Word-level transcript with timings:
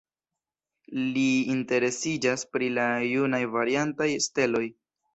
Li 1.17 1.25
interesiĝas 1.57 2.49
pri 2.57 2.73
la 2.81 2.89
junaj 3.13 3.45
variantaj 3.55 4.13
steloj. 4.29 4.69